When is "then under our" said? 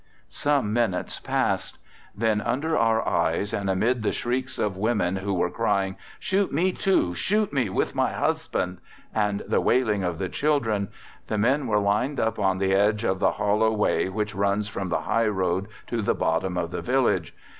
2.15-3.07